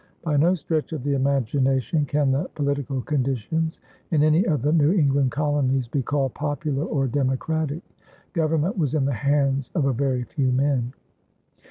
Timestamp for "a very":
9.85-10.23